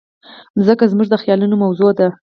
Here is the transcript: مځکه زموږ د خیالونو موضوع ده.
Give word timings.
مځکه 0.57 0.85
زموږ 0.91 1.07
د 1.11 1.15
خیالونو 1.21 1.55
موضوع 1.63 1.91
ده. 1.97 2.07